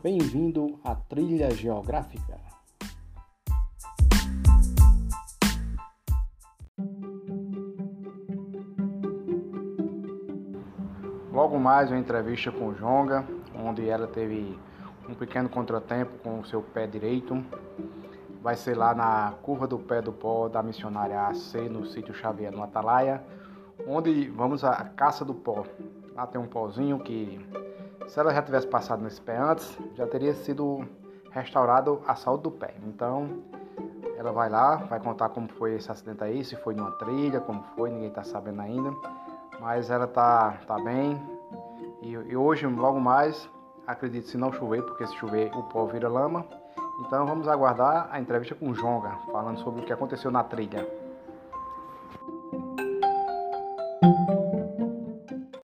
[0.00, 2.38] Bem-vindo à Trilha Geográfica.
[11.32, 14.56] Logo mais uma entrevista com Jonga, onde ela teve
[15.08, 17.44] um pequeno contratempo com o seu pé direito.
[18.40, 22.52] Vai ser lá na curva do pé do pó da missionária AC, no sítio Xavier,
[22.52, 23.20] no Atalaia,
[23.84, 25.64] onde vamos à caça do pó.
[26.14, 27.44] Lá tem um pozinho que,
[28.08, 30.80] se ela já tivesse passado nesse pé antes, já teria sido
[31.30, 32.74] restaurado a saúde do pé.
[32.82, 33.42] Então,
[34.16, 37.62] ela vai lá, vai contar como foi esse acidente aí, se foi numa trilha, como
[37.76, 38.92] foi, ninguém está sabendo ainda.
[39.60, 41.20] Mas ela tá, tá bem.
[42.00, 43.48] E, e hoje, logo mais,
[43.86, 46.44] acredito se não chover, porque se chover o pó vira lama.
[47.00, 51.07] Então vamos aguardar a entrevista com o Jonga, falando sobre o que aconteceu na trilha.